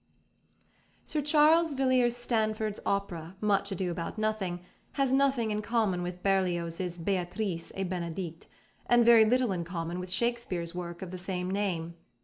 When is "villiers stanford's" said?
1.73-2.79